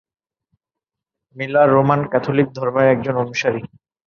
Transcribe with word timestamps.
Miller 1.35 1.67
Roman 1.69 2.01
Catholic 2.11 2.47
ধর্মের 2.57 2.87
একজন 2.93 3.15
অনুসারী। 3.15 3.61